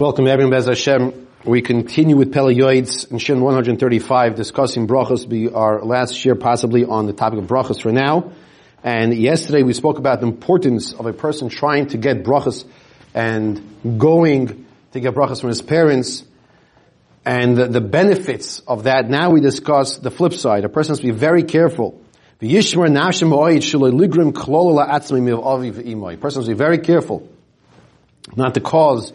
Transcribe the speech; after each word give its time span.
Welcome 0.00 0.26
everyone, 0.28 0.52
Bez 0.52 0.64
Hashem. 0.64 1.28
We 1.44 1.60
continue 1.60 2.16
with 2.16 2.32
Pele 2.32 2.54
Yoitz 2.54 3.10
in 3.10 3.18
Shin 3.18 3.42
135 3.42 4.34
discussing 4.34 4.86
brachas. 4.86 5.28
Be 5.28 5.50
our 5.50 5.84
last 5.84 6.24
year 6.24 6.34
possibly 6.34 6.86
on 6.86 7.04
the 7.04 7.12
topic 7.12 7.38
of 7.38 7.44
brachas 7.44 7.82
for 7.82 7.92
now. 7.92 8.32
And 8.82 9.12
yesterday 9.14 9.62
we 9.62 9.74
spoke 9.74 9.98
about 9.98 10.22
the 10.22 10.26
importance 10.26 10.94
of 10.94 11.04
a 11.04 11.12
person 11.12 11.50
trying 11.50 11.88
to 11.88 11.98
get 11.98 12.24
brachas 12.24 12.64
and 13.12 13.60
going 13.98 14.64
to 14.92 15.00
get 15.00 15.12
brachas 15.12 15.42
from 15.42 15.50
his 15.50 15.60
parents 15.60 16.24
and 17.26 17.54
the, 17.54 17.66
the 17.66 17.82
benefits 17.82 18.60
of 18.60 18.84
that. 18.84 19.10
Now 19.10 19.28
we 19.28 19.42
discuss 19.42 19.98
the 19.98 20.10
flip 20.10 20.32
side. 20.32 20.64
A 20.64 20.70
person 20.70 20.96
to 20.96 21.02
be 21.02 21.10
very 21.10 21.42
careful. 21.42 22.00
A 22.40 22.46
person 26.16 26.42
to 26.42 26.48
be 26.48 26.54
very 26.54 26.78
careful 26.78 27.28
not 28.34 28.54
to 28.54 28.60
cause 28.62 29.12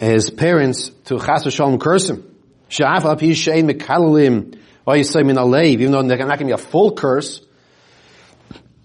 his 0.00 0.30
parents 0.30 0.90
to 1.04 1.18
chas 1.18 1.44
v'shalom 1.44 1.80
curse 1.80 2.10
him. 2.10 2.24
Sha'af 2.68 3.04
al 3.04 3.16
pi 3.16 3.26
shein 3.26 3.70
mekalalim 3.70 4.56
say 5.04 5.22
min 5.22 5.36
alev, 5.36 5.66
even 5.66 5.92
though 5.92 6.02
they're 6.02 6.18
not 6.18 6.38
going 6.38 6.38
to 6.38 6.44
be 6.46 6.52
a 6.52 6.58
full 6.58 6.94
curse. 6.94 7.40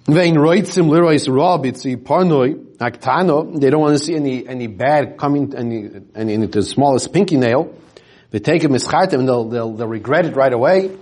Vein 0.07 0.35
roitzim 0.35 0.87
lirois 0.87 1.27
itzi 1.27 1.95
parnoi, 1.95 2.77
aktano, 2.77 3.59
they 3.59 3.69
don't 3.69 3.81
want 3.81 3.97
to 3.97 4.03
see 4.03 4.15
any, 4.15 4.47
any 4.47 4.67
bad 4.67 5.17
coming, 5.17 5.53
any, 5.55 5.89
any, 6.13 6.45
the 6.45 6.61
smallest 6.61 7.11
pinky 7.11 7.37
nail. 7.37 7.75
They 8.29 8.39
take 8.39 8.63
him 8.63 8.71
mischartim 8.71 9.19
and 9.19 9.27
they'll, 9.27 9.45
they'll, 9.45 9.73
they'll 9.73 9.87
regret 9.87 10.25
it 10.25 10.35
right 10.35 10.53
away. 10.53 10.95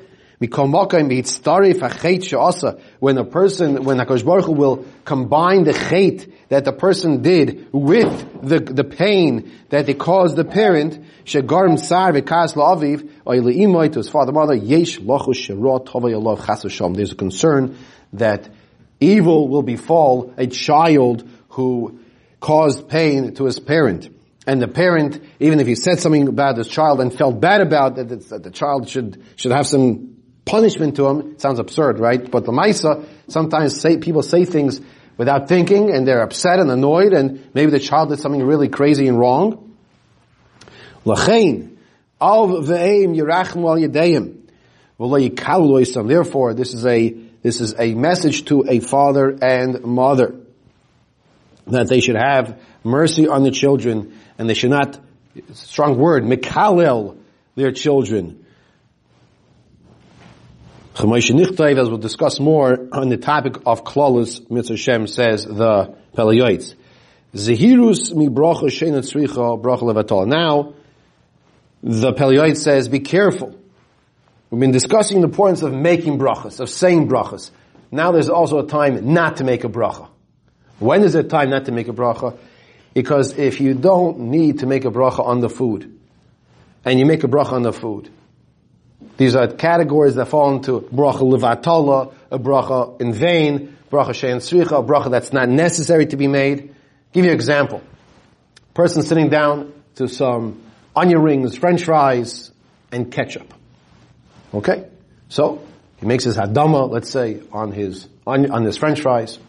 When 2.99 3.17
a 3.17 3.23
person, 3.23 3.83
when 3.83 3.97
HaKadosh 3.97 4.25
Baruch 4.25 4.45
Hu 4.45 4.52
will 4.52 4.85
combine 5.05 5.63
the 5.63 5.73
chait 5.73 6.31
that 6.49 6.66
the 6.66 6.73
person 6.73 7.21
did 7.21 7.69
with 7.71 8.41
the, 8.41 8.59
the 8.59 8.83
pain 8.83 9.52
that 9.69 9.85
they 9.85 9.93
caused 9.93 10.35
the 10.35 10.43
parent, 10.43 11.05
sar 11.25 11.41
v'kas 11.41 12.55
la'aviv, 12.55 13.91
to 13.94 13.99
his 13.99 14.09
father 14.09 14.31
mother, 14.31 14.55
yesh 14.55 14.97
There's 16.95 17.11
a 17.11 17.16
concern 17.16 17.77
that 18.14 18.49
evil 18.99 19.47
will 19.47 19.64
befall 19.64 20.33
a 20.38 20.47
child 20.47 21.27
who 21.49 21.99
caused 22.39 22.89
pain 22.89 23.33
to 23.36 23.45
his 23.45 23.59
parent. 23.59 24.09
And 24.45 24.61
the 24.61 24.67
parent, 24.67 25.23
even 25.39 25.61
if 25.61 25.67
he 25.67 25.75
said 25.75 25.99
something 25.99 26.27
about 26.27 26.58
his 26.58 26.67
child 26.67 26.99
and 26.99 27.14
felt 27.14 27.39
bad 27.39 27.61
about 27.61 27.97
it, 27.97 28.09
that 28.30 28.44
the 28.44 28.52
child 28.52 28.89
should, 28.89 29.23
should 29.38 29.53
have 29.53 29.66
some 29.67 30.12
punishment 30.45 30.95
to 30.97 31.08
him. 31.08 31.39
Sounds 31.39 31.59
absurd, 31.59 31.99
right? 31.99 32.30
But 32.30 32.45
the 32.45 32.52
Maisa, 32.52 33.05
sometimes 33.27 33.80
say, 33.80 33.97
people 33.97 34.22
say 34.22 34.45
things 34.45 34.81
without 35.17 35.47
thinking 35.47 35.91
and 35.91 36.08
they're 36.08 36.22
upset 36.22 36.59
and 36.59 36.69
annoyed 36.72 37.13
and 37.13 37.49
maybe 37.53 37.72
the 37.72 37.80
child 37.80 38.09
did 38.09 38.19
something 38.19 38.44
really 38.44 38.67
crazy 38.67 39.08
and 39.08 39.17
wrong. 39.17 39.75
Lachain, 41.05 41.77
al 42.19 42.47
ve'eim 42.47 43.16
yirachmu 43.16 43.69
al 43.69 43.77
yadeim. 43.77 44.39
Therefore, 46.08 46.53
this 46.53 46.73
is 46.73 46.86
a, 46.86 47.09
this 47.41 47.59
is 47.59 47.75
a 47.77 47.94
message 47.94 48.45
to 48.45 48.64
a 48.69 48.80
father 48.80 49.38
and 49.41 49.83
mother 49.83 50.36
that 51.67 51.88
they 51.88 51.99
should 51.99 52.16
have 52.16 52.61
mercy 52.83 53.27
on 53.27 53.44
the 53.44 53.52
children 53.52 54.17
and 54.38 54.49
they 54.49 54.53
should 54.53 54.69
not, 54.69 54.99
strong 55.53 55.97
word, 55.97 56.23
mikalel 56.23 57.17
their 57.55 57.71
children 57.71 58.42
as 60.95 61.89
we'll 61.89 61.97
discuss 61.97 62.39
more 62.39 62.88
on 62.91 63.09
the 63.09 63.17
topic 63.17 63.55
of 63.66 63.83
Klolus, 63.83 64.49
Mitzvah 64.49 64.77
Shem 64.77 65.08
says 65.08 65.44
the 65.44 65.95
Pelayoitz. 66.16 66.75
Zehirus 67.33 68.13
mi 68.13 68.27
bracha 68.27 68.66
sheina 68.66 68.99
tzricha 68.99 69.59
bracha 69.59 69.81
levatol. 69.81 70.27
Now, 70.27 70.75
the 71.81 72.14
Pelayoitz 72.14 72.58
says, 72.58 72.88
be 72.88 72.99
careful. 72.99 73.59
We've 74.52 74.59
been 74.59 74.71
discussing 74.71 75.21
the 75.21 75.27
importance 75.27 75.64
of 75.64 75.73
making 75.73 76.19
brachas, 76.19 76.59
of 76.59 76.70
saying 76.70 77.10
brachas. 77.10 77.49
Now 77.92 78.11
there's 78.11 78.30
also 78.30 78.60
a 78.60 78.67
time 78.67 79.14
not 79.14 79.37
to 79.37 79.43
make 79.43 79.64
a 79.64 79.70
bracha. 79.70 80.10
When 80.77 81.04
is 81.04 81.15
it 81.15 81.30
time 81.30 81.49
not 81.49 81.65
to 81.65 81.71
make 81.71 81.87
a 81.87 81.93
bracha? 81.93 82.37
Because 82.93 83.37
if 83.37 83.60
you 83.61 83.73
don't 83.73 84.20
need 84.20 84.60
to 84.60 84.67
make 84.67 84.86
a 84.86 84.92
bracha 84.92 85.25
on 85.25 85.39
the 85.39 85.49
food, 85.49 85.99
and 86.86 86.99
you 86.99 87.08
make 87.08 87.23
a 87.23 87.27
bracha 87.27 87.54
on 87.54 87.64
the 87.64 87.73
food, 87.73 88.11
these 89.17 89.36
are 89.36 89.47
categories 89.47 90.15
that 90.15 90.27
fall 90.27 90.55
into 90.55 90.81
bracha 90.81 91.21
levatala, 91.21 92.14
a 92.31 92.39
bracha 92.39 92.99
in 93.02 93.14
vain, 93.14 93.77
bracha 93.91 94.09
shein 94.09 94.37
sricha, 94.37 94.80
a 94.80 94.83
bracha 94.83 95.11
that's 95.11 95.31
not 95.31 95.49
necessary 95.49 96.08
to 96.08 96.17
be 96.17 96.27
made. 96.27 96.73
give 97.11 97.25
you 97.25 97.31
an 97.31 97.36
example. 97.36 97.81
Person 98.73 99.03
sitting 99.03 99.30
down 99.30 99.73
to 99.95 100.08
some 100.08 100.61
onion 100.95 101.21
rings, 101.21 101.55
french 101.55 101.83
fries, 101.83 102.52
and 102.92 103.11
ketchup. 103.11 103.53
Okay? 104.53 104.87
So, 105.30 105.63
he 105.97 106.05
makes 106.05 106.23
his 106.23 106.37
hadama, 106.37 106.89
let's 106.89 107.09
say, 107.09 107.42
on 107.52 107.71
his, 107.71 108.08
on, 108.25 108.52
on 108.52 108.63
his 108.63 108.77
french 108.77 109.02
fries. 109.02 109.39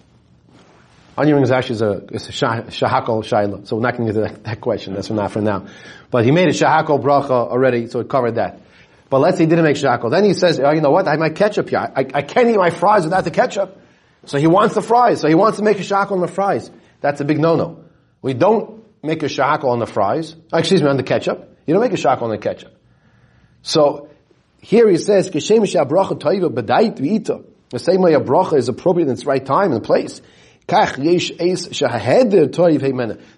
Onion 1.16 1.36
rings 1.36 1.50
actually 1.50 1.76
is 1.76 1.82
a, 1.82 1.92
is 2.10 2.28
a 2.28 2.32
shahakol 2.32 3.22
shaila, 3.24 3.66
so 3.66 3.76
we're 3.76 3.82
not 3.82 3.96
going 3.96 4.08
to 4.08 4.12
get 4.12 4.20
to 4.20 4.34
that, 4.34 4.44
that 4.44 4.60
question, 4.60 4.94
that's 4.94 5.08
for 5.08 5.14
not 5.14 5.30
for 5.30 5.40
now. 5.40 5.66
But 6.10 6.24
he 6.24 6.32
made 6.32 6.48
a 6.48 6.52
shahakol 6.52 7.02
bracha 7.02 7.30
already, 7.30 7.88
so 7.88 8.00
it 8.00 8.08
covered 8.08 8.34
that. 8.34 8.60
But 9.10 9.20
let's 9.20 9.36
say 9.36 9.44
he 9.44 9.48
didn't 9.48 9.64
make 9.64 9.76
shakal. 9.76 10.10
Then 10.10 10.24
he 10.24 10.34
says, 10.34 10.58
oh, 10.60 10.72
you 10.72 10.80
know 10.80 10.90
what? 10.90 11.06
I 11.06 11.12
have 11.12 11.20
my 11.20 11.30
ketchup 11.30 11.68
here. 11.68 11.78
I, 11.78 12.06
I 12.14 12.22
can't 12.22 12.48
eat 12.48 12.56
my 12.56 12.70
fries 12.70 13.04
without 13.04 13.24
the 13.24 13.30
ketchup. 13.30 13.80
So 14.26 14.38
he 14.38 14.46
wants 14.46 14.74
the 14.74 14.82
fries. 14.82 15.20
So 15.20 15.28
he 15.28 15.34
wants 15.34 15.58
to 15.58 15.64
make 15.64 15.78
a 15.78 15.82
shakal 15.82 16.12
on 16.12 16.20
the 16.20 16.28
fries. 16.28 16.70
That's 17.00 17.20
a 17.20 17.24
big 17.24 17.38
no-no. 17.38 17.84
We 18.22 18.32
don't 18.32 18.82
make 19.02 19.22
a 19.22 19.26
shakal 19.26 19.66
on 19.66 19.78
the 19.78 19.86
fries. 19.86 20.34
Oh, 20.52 20.58
excuse 20.58 20.82
me, 20.82 20.88
on 20.88 20.96
the 20.96 21.02
ketchup. 21.02 21.58
You 21.66 21.74
don't 21.74 21.82
make 21.82 21.92
a 21.92 21.96
shakal 21.96 22.22
on 22.22 22.30
the 22.30 22.38
ketchup. 22.38 22.74
So 23.62 24.08
here 24.60 24.88
he 24.88 24.96
says, 24.96 25.30
The 25.30 25.40
same 25.40 25.60
way 25.60 25.68
a 28.14 28.20
bracha 28.20 28.56
is 28.56 28.68
appropriate 28.68 29.06
in 29.06 29.12
its 29.12 29.26
right 29.26 29.44
time 29.44 29.72
and 29.72 29.84
place. 29.84 30.22
There 30.66 30.78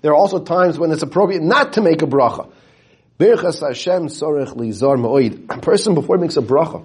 are 0.04 0.14
also 0.14 0.38
times 0.44 0.78
when 0.78 0.92
it's 0.92 1.02
appropriate 1.02 1.42
not 1.42 1.72
to 1.72 1.80
make 1.80 2.02
a 2.02 2.06
bracha. 2.06 2.52
Birchas 3.18 3.66
Hashem 3.66 4.08
sorech 4.08 4.54
lizar 4.54 4.98
ma'oid. 4.98 5.56
A 5.56 5.60
person 5.60 5.94
before 5.94 6.16
he 6.16 6.22
makes 6.22 6.36
a 6.36 6.42
bracha, 6.42 6.84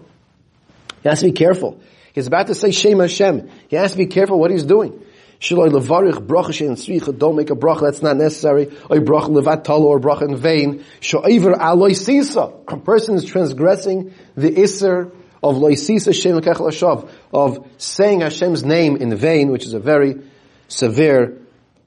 he 1.04 1.10
has 1.10 1.20
to 1.20 1.26
be 1.26 1.32
careful. 1.32 1.80
He's 2.14 2.28
about 2.28 2.48
to 2.48 2.56
say 2.56 2.72
Shem 2.72 3.00
Hashem. 3.00 3.50
He 3.68 3.76
has 3.76 3.92
to 3.92 3.98
be 3.98 4.06
careful 4.06 4.40
what 4.40 4.52
he's 4.52 4.64
doing. 4.64 5.04
Shaloi 5.42 5.72
levarich 5.72 6.26
bracha 6.28 6.50
shein 6.50 6.72
tzricha. 6.72 7.18
Don't 7.18 7.36
make 7.36 7.50
a 7.50 7.56
bracha 7.56 7.82
that's 7.82 8.02
not 8.02 8.16
necessary. 8.16 8.68
Or 8.90 8.98
bracha 8.98 9.30
levatalo 9.30 9.82
or 9.82 10.00
bracha 10.00 10.30
in 10.30 10.36
vain. 10.36 10.86
Sho'iver 11.00 11.56
aloi 11.56 11.96
sisa. 11.96 12.54
A 12.68 12.78
person 12.78 13.16
is 13.16 13.26
transgressing 13.26 14.14
the 14.36 14.62
iser 14.62 15.12
of 15.42 15.56
loisisa 15.56 16.14
shem 16.14 16.40
hashav 16.40 17.10
of 17.34 17.68
saying 17.78 18.22
Hashem's 18.22 18.64
name 18.64 18.98
in 18.98 19.16
vain, 19.16 19.52
which 19.52 19.66
is 19.66 19.74
a 19.74 19.80
very 19.80 20.22
severe 20.68 21.42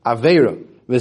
avera. 0.05 0.63
You 0.87 1.01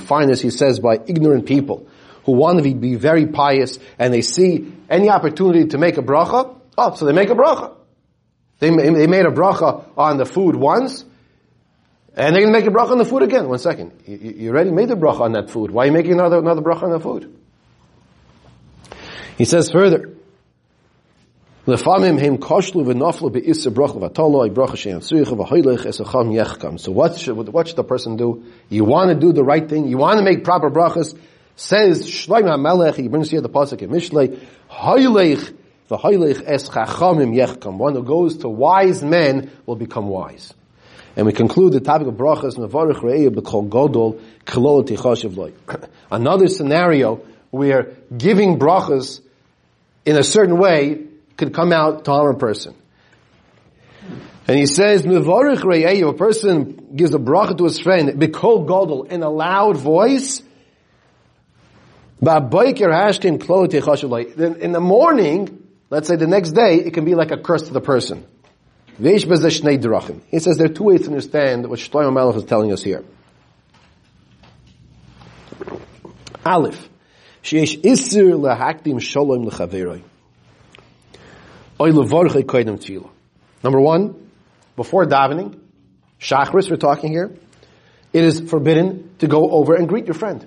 find 0.00 0.30
this, 0.30 0.40
he 0.40 0.50
says, 0.50 0.80
by 0.80 1.00
ignorant 1.06 1.46
people 1.46 1.86
who 2.24 2.32
want 2.32 2.62
to 2.62 2.74
be 2.74 2.94
very 2.94 3.26
pious 3.26 3.78
and 3.98 4.14
they 4.14 4.22
see 4.22 4.72
any 4.88 5.10
opportunity 5.10 5.66
to 5.68 5.78
make 5.78 5.98
a 5.98 6.02
bracha. 6.02 6.56
Oh, 6.78 6.94
so 6.94 7.04
they 7.04 7.12
make 7.12 7.28
a 7.30 7.34
bracha. 7.34 7.74
They, 8.58 8.70
they 8.70 9.06
made 9.06 9.26
a 9.26 9.30
bracha 9.30 9.84
on 9.98 10.16
the 10.18 10.24
food 10.24 10.54
once, 10.54 11.04
and 12.14 12.34
they're 12.34 12.42
going 12.42 12.52
to 12.54 12.58
make 12.58 12.66
a 12.66 12.70
bracha 12.70 12.92
on 12.92 12.98
the 12.98 13.04
food 13.04 13.22
again. 13.22 13.48
One 13.48 13.58
second. 13.58 13.92
You, 14.06 14.16
you 14.16 14.50
already 14.50 14.70
made 14.70 14.90
a 14.90 14.94
bracha 14.94 15.20
on 15.20 15.32
that 15.32 15.50
food. 15.50 15.70
Why 15.72 15.82
are 15.82 15.86
you 15.86 15.92
making 15.92 16.12
another, 16.12 16.38
another 16.38 16.62
bracha 16.62 16.84
on 16.84 16.92
the 16.92 17.00
food? 17.00 17.36
He 19.36 19.44
says 19.44 19.70
further, 19.70 20.10
Lefamim 21.64 22.18
him 22.18 22.38
koshlu 22.38 22.84
v'noflu 22.84 23.32
be'isa 23.32 23.70
bracha 23.70 24.00
v'atolo 24.00 24.52
bracha 24.52 24.76
she'an 24.76 24.98
tzricha 24.98 25.38
v'hoylech 25.38 25.86
esacham 25.86 26.34
yechkam. 26.34 26.80
So 26.80 26.90
what 26.90 27.16
should, 27.16 27.36
what 27.36 27.68
should 27.68 27.76
the 27.76 27.84
person 27.84 28.16
do? 28.16 28.44
You 28.68 28.82
want 28.82 29.10
to 29.10 29.14
do 29.14 29.32
the 29.32 29.44
right 29.44 29.68
thing. 29.68 29.86
You 29.86 29.96
want 29.96 30.18
to 30.18 30.24
make 30.24 30.42
proper 30.42 30.70
brachas. 30.70 31.16
Says 31.54 32.04
Shloim 32.04 32.48
HaMelech, 32.52 32.96
he 32.96 33.06
brings 33.06 33.30
here 33.30 33.40
the 33.40 33.48
pasuk 33.48 33.80
in 33.80 33.90
Mishlei, 33.90 34.40
hoylech 34.72 35.54
v'hoylech 35.88 36.42
es 36.44 36.68
chachamim 36.68 37.32
yechkam. 37.32 37.76
One 37.76 37.94
who 37.94 38.02
goes 38.02 38.38
to 38.38 38.48
wise 38.48 39.04
men 39.04 39.52
will 39.64 39.76
become 39.76 40.08
wise. 40.08 40.52
And 41.14 41.26
we 41.26 41.32
conclude 41.32 41.74
the 41.74 41.80
topic 41.80 42.08
of 42.08 42.14
brachas, 42.14 42.56
mevarich 42.56 42.96
re'eh 42.96 43.28
b'kol 43.28 43.68
godol 43.68 44.20
kilol 44.46 44.84
tichashiv 44.84 45.36
loy. 45.36 45.52
Another 46.10 46.48
scenario 46.48 47.24
where 47.52 47.92
giving 48.16 48.58
brachas 48.58 49.20
in 50.04 50.16
a 50.16 50.24
certain 50.24 50.58
way 50.58 51.06
could 51.42 51.54
come 51.54 51.72
out 51.72 52.04
to 52.04 52.10
harm 52.12 52.36
a 52.36 52.38
person. 52.38 52.74
And 54.46 54.58
he 54.58 54.66
says, 54.66 55.02
Mivorich 55.02 56.08
a 56.08 56.12
person 56.12 56.90
gives 56.94 57.14
a 57.14 57.18
bracha 57.18 57.58
to 57.58 57.64
his 57.64 57.80
friend, 57.80 58.08
Bikol 58.10 58.66
Godel, 58.66 59.10
in 59.10 59.22
a 59.22 59.30
loud 59.30 59.76
voice, 59.76 60.42
then 62.20 62.52
in 64.60 64.72
the 64.72 64.80
morning, 64.80 65.66
let's 65.90 66.06
say 66.06 66.14
the 66.16 66.28
next 66.28 66.52
day, 66.52 66.76
it 66.76 66.94
can 66.94 67.04
be 67.04 67.16
like 67.16 67.32
a 67.32 67.36
curse 67.36 67.62
to 67.62 67.72
the 67.72 67.80
person. 67.80 68.24
He 68.98 69.18
says 69.18 69.40
there 69.40 70.66
are 70.66 70.74
two 70.74 70.84
ways 70.84 71.00
to 71.00 71.08
understand 71.08 71.68
what 71.68 71.80
Shlomo 71.80 72.12
Malach 72.12 72.36
is 72.36 72.44
telling 72.44 72.70
us 72.72 72.82
here. 72.82 73.04
Aleph. 76.46 76.88
Number 83.62 83.80
one, 83.80 84.30
before 84.76 85.06
davening, 85.06 85.58
shachris 86.20 86.70
we're 86.70 86.76
talking 86.76 87.10
here, 87.10 87.34
it 88.12 88.24
is 88.24 88.40
forbidden 88.40 89.14
to 89.18 89.26
go 89.26 89.50
over 89.50 89.74
and 89.74 89.88
greet 89.88 90.06
your 90.06 90.14
friend. 90.14 90.46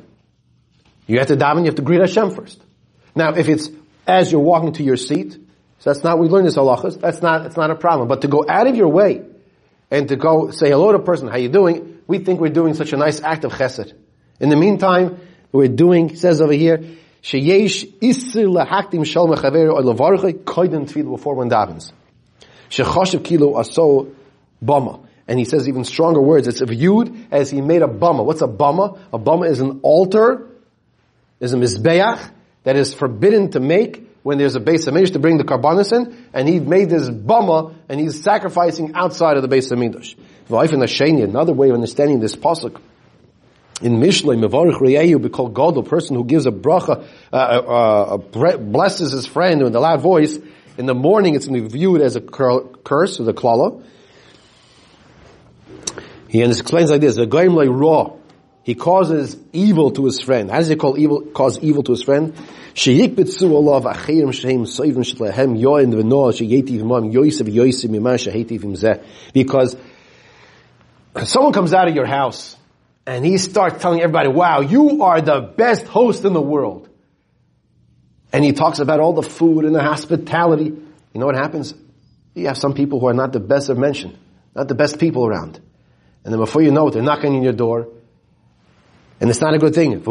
You 1.08 1.20
have 1.20 1.28
to 1.28 1.36
daven, 1.36 1.60
you 1.60 1.66
have 1.66 1.76
to 1.76 1.82
greet 1.82 2.00
Hashem 2.00 2.32
first. 2.32 2.62
Now, 3.16 3.34
if 3.34 3.48
it's 3.48 3.70
as 4.08 4.32
you're 4.32 4.42
walking 4.42 4.74
to 4.74 4.84
your 4.84 4.98
seat, 4.98 5.34
so 5.80 5.92
that's 5.92 6.04
not, 6.04 6.20
we 6.20 6.28
learn 6.28 6.46
this 6.46 6.58
halachas, 6.58 7.00
that's 7.00 7.22
not, 7.22 7.46
it's 7.46 7.58
not 7.58 7.70
a 7.72 7.76
problem. 7.76 8.08
But 8.08 8.22
to 8.22 8.28
go 8.28 8.46
out 8.48 8.68
of 8.68 8.76
your 8.76 8.90
way 8.90 9.24
and 9.92 10.08
to 10.10 10.16
go 10.16 10.52
say 10.52 10.70
hello 10.70 10.92
to 10.92 11.00
a 11.00 11.04
person, 11.04 11.28
how 11.28 11.38
you 11.38 11.50
doing, 11.50 12.00
we 12.08 12.20
think 12.20 12.40
we're 12.40 12.50
doing 12.50 12.74
such 12.74 12.94
a 12.94 12.98
nice 12.98 13.22
act 13.22 13.46
of 13.46 13.52
chesed. 13.52 13.94
In 14.40 14.50
the 14.50 14.56
meantime, 14.56 15.20
we're 15.52 15.68
doing, 15.68 16.16
says 16.16 16.42
over 16.42 16.54
here, 16.54 16.84
sheyesh 17.26 17.86
isir 18.00 18.48
lahaktim 18.48 19.06
shal 19.06 19.28
mechaver 19.28 19.74
or 19.74 19.82
levarche 19.82 20.44
koidem 20.44 20.88
tefillah 20.88 21.12
before 21.12 21.36
one 21.36 21.50
davens. 21.50 21.92
Shechoshev 22.70 23.24
kilo 23.24 23.54
aso 23.54 24.14
bama. 24.64 25.02
And 25.28 25.40
he 25.40 25.46
says 25.46 25.68
even 25.68 25.84
stronger 25.86 26.22
words. 26.22 26.48
It's 26.48 26.62
viewed 26.62 27.28
as 27.32 27.50
he 27.50 27.62
made 27.62 27.82
a 27.82 27.88
bama. 27.88 28.24
What's 28.24 28.44
a 28.44 28.48
bama? 28.48 29.00
A 29.12 29.18
bama 29.18 29.50
is 29.50 29.60
an 29.60 29.80
altar, 29.82 30.48
is 31.40 31.54
a 31.54 31.58
mizbeach 31.58 32.32
that 32.64 32.76
is 32.76 32.94
forbidden 32.94 33.50
to 33.52 33.60
make 33.60 34.08
when 34.22 34.38
there's 34.38 34.56
a 34.56 34.60
Beis 34.60 34.88
HaMikdash 34.88 35.14
to 35.14 35.20
bring 35.20 35.38
the 35.38 35.44
karbanis 35.44 35.94
in, 35.94 36.28
and 36.34 36.50
he 36.50 36.60
made 36.60 36.90
this 36.90 37.08
bama, 37.10 37.76
and 37.88 38.00
he's 38.00 38.24
sacrificing 38.24 38.94
outside 38.96 39.38
of 39.38 39.44
the 39.44 39.56
Beis 39.56 39.72
HaMikdash. 39.72 40.16
Another 41.30 41.54
way 41.54 41.70
of 41.70 41.76
understanding 41.76 42.20
this 42.20 42.36
pasuk 42.36 42.80
in 43.82 43.98
Mishlei 43.98 44.38
Mevarich 44.38 44.80
Reyehu 44.80 45.22
be 45.22 45.30
called 45.30 45.54
God, 45.54 45.78
a 45.78 45.84
person 45.84 46.16
who 46.16 46.24
gives 46.24 46.46
a 46.46 46.52
bracha, 46.52 47.06
uh, 47.34 47.36
uh, 47.36 48.16
uh, 48.16 48.58
blesses 48.58 49.12
his 49.12 49.26
friend 49.26 49.62
with 49.64 49.76
a 49.76 49.80
loud 49.80 50.02
voice. 50.02 50.40
In 50.78 50.86
the 50.86 50.94
morning, 50.94 51.36
it's 51.36 51.48
viewed 51.48 52.02
as 52.02 52.16
a 52.16 52.22
curse, 52.22 53.20
or 53.20 53.24
the 53.24 53.34
klala. 53.34 53.84
He 56.30 56.42
explains 56.42 56.90
like 56.90 57.02
this: 57.02 57.18
"A 57.18 57.26
goyim 57.26 57.56
like 57.56 57.70
raw." 57.70 58.14
He 58.64 58.74
causes 58.74 59.38
evil 59.54 59.92
to 59.92 60.06
his 60.06 60.20
friend. 60.22 60.50
How 60.50 60.58
does 60.58 60.70
he 60.70 60.76
call 60.76 60.98
evil? 60.98 61.22
Cause 61.22 61.60
evil 61.60 61.84
to 61.84 61.92
his 61.92 62.02
friend? 62.02 62.34
Because 71.14 71.30
someone 71.32 71.54
comes 71.54 71.74
out 71.74 71.88
of 71.88 71.96
your 71.96 72.08
house 72.08 72.58
and 73.08 73.26
he 73.26 73.38
starts 73.38 73.82
telling 73.82 74.02
everybody, 74.02 74.30
wow, 74.30 74.62
you 74.62 75.04
are 75.04 75.22
the 75.22 75.42
best 75.42 75.86
host 75.86 76.26
in 76.26 76.34
the 76.34 76.42
world. 76.42 76.90
And 78.34 78.44
he 78.44 78.52
talks 78.52 78.80
about 78.80 79.00
all 79.00 79.14
the 79.14 79.24
food 79.24 79.64
and 79.64 79.76
the 79.76 79.84
hospitality. 79.84 80.66
You 80.66 81.20
know 81.20 81.26
what 81.26 81.36
happens? 81.36 81.74
You 82.34 82.48
have 82.48 82.58
some 82.58 82.74
people 82.74 83.00
who 83.00 83.08
are 83.08 83.14
not 83.14 83.32
the 83.32 83.40
best 83.40 83.70
of 83.70 83.78
mention, 83.78 84.18
not 84.56 84.68
the 84.68 84.76
best 84.76 85.00
people 85.00 85.26
around. 85.26 85.60
And 86.24 86.34
then 86.34 86.40
before 86.40 86.62
you 86.62 86.72
know 86.72 86.88
it, 86.88 86.92
they're 86.92 87.04
knocking 87.04 87.36
on 87.36 87.44
your 87.44 87.54
door. 87.54 87.88
And 89.22 89.30
it's 89.30 89.40
not 89.40 89.54
a 89.54 89.60
good 89.60 89.74
thing. 89.74 90.02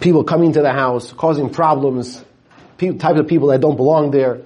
People 0.00 0.24
coming 0.24 0.52
to 0.52 0.62
the 0.62 0.72
house, 0.72 1.12
causing 1.12 1.50
problems, 1.50 2.24
types 2.78 3.18
of 3.18 3.26
people 3.26 3.48
that 3.48 3.60
don't 3.60 3.76
belong 3.76 4.10
there, 4.10 4.40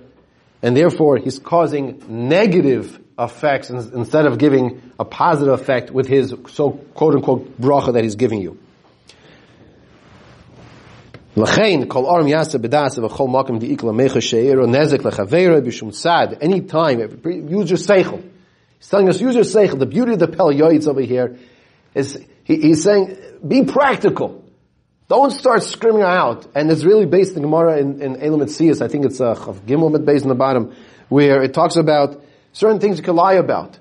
and 0.62 0.76
therefore 0.76 1.18
he's 1.18 1.38
causing 1.38 2.02
negative 2.08 2.98
effects 3.18 3.70
instead 3.70 4.26
of 4.26 4.38
giving 4.38 4.92
a 4.98 5.04
positive 5.04 5.54
effect 5.54 5.90
with 5.90 6.08
his 6.08 6.34
so 6.48 6.70
quote 6.70 7.14
unquote 7.14 7.60
bracha 7.60 7.92
that 7.92 8.04
he's 8.04 8.16
giving 8.16 8.40
you. 8.40 8.58
Any 11.34 11.46
time, 16.60 17.00
use 17.00 17.70
your 17.70 17.78
seichel. 17.78 18.22
He's 18.78 18.88
telling 18.88 19.08
us, 19.08 19.18
use 19.18 19.34
your 19.34 19.44
seichel. 19.44 19.78
The 19.78 19.86
beauty 19.86 20.12
of 20.12 20.18
the 20.18 20.28
Pele 20.28 20.86
over 20.86 21.00
here 21.00 21.38
is, 21.94 22.18
he, 22.44 22.56
he's 22.56 22.82
saying, 22.82 23.16
be 23.46 23.64
practical. 23.64 24.41
Don't 25.12 25.30
start 25.30 25.62
screaming 25.62 26.00
out. 26.00 26.46
And 26.54 26.70
it's 26.70 26.84
really 26.84 27.04
based 27.04 27.36
in 27.36 27.42
Gemara 27.42 27.76
in, 27.76 28.00
in 28.00 28.22
Elam. 28.22 28.40
I 28.40 28.46
think 28.88 29.04
it's 29.04 29.20
a 29.20 29.32
uh, 29.32 29.52
Gimel 29.66 30.02
based 30.06 30.22
in 30.22 30.30
the 30.30 30.34
bottom, 30.34 30.74
where 31.10 31.42
it 31.42 31.52
talks 31.52 31.76
about 31.76 32.24
certain 32.54 32.80
things 32.80 32.96
you 32.96 33.04
can 33.04 33.14
lie 33.14 33.34
about. 33.34 33.78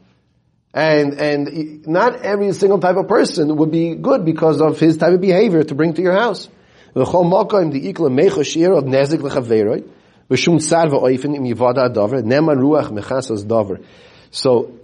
And, 0.74 1.14
and 1.14 1.88
not 1.88 2.18
every 2.18 2.52
single 2.52 2.80
type 2.80 2.98
of 2.98 3.08
person 3.08 3.56
would 3.56 3.72
be 3.72 3.96
good 3.96 4.26
because 4.26 4.60
of 4.60 4.78
his 4.78 4.98
type 4.98 5.14
of 5.14 5.22
behavior 5.22 5.64
to 5.64 5.74
bring 5.74 5.94
to 5.94 6.02
your 6.02 6.12
house. 6.12 6.50
So 6.94 7.06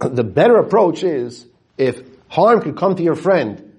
the 0.00 0.24
better 0.24 0.56
approach 0.56 1.02
is, 1.02 1.46
if 1.76 2.00
harm 2.28 2.62
could 2.62 2.78
come 2.78 2.96
to 2.96 3.02
your 3.02 3.16
friend, 3.16 3.78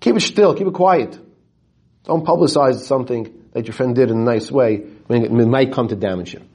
keep 0.00 0.16
it 0.16 0.22
still, 0.22 0.52
keep 0.52 0.66
it 0.66 0.74
quiet. 0.74 1.20
Don't 2.06 2.24
publicize 2.24 2.78
something 2.80 3.32
that 3.52 3.66
your 3.66 3.74
friend 3.74 3.94
did 3.94 4.10
in 4.10 4.18
a 4.18 4.24
nice 4.24 4.50
way 4.50 4.78
when 5.08 5.24
it 5.24 5.46
might 5.46 5.72
come 5.72 5.88
to 5.88 5.96
damage 5.96 6.32
him. 6.32 6.48